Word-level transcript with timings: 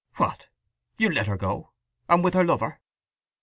"What—you'll 0.15 1.13
let 1.13 1.27
her 1.27 1.37
go? 1.37 1.73
And 2.09 2.23
with 2.23 2.33
her 2.33 2.43
lover?" 2.43 2.79